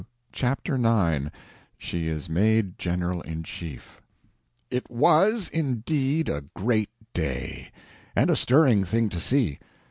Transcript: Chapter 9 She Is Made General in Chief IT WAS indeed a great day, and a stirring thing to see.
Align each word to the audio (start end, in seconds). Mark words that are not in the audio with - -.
Chapter 0.31 0.79
9 0.79 1.31
She 1.77 2.07
Is 2.07 2.27
Made 2.27 2.79
General 2.79 3.21
in 3.21 3.43
Chief 3.43 4.01
IT 4.71 4.89
WAS 4.89 5.47
indeed 5.47 6.27
a 6.27 6.43
great 6.55 6.89
day, 7.13 7.69
and 8.15 8.31
a 8.31 8.35
stirring 8.35 8.83
thing 8.83 9.09
to 9.09 9.19
see. 9.19 9.59